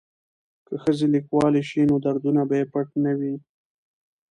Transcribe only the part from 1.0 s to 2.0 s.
لیکوالې شي نو